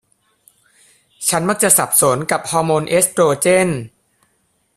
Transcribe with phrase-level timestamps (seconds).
[1.29, 3.69] ฉันมักจะสับสนกับฮอร์โมนเอสโตรเจน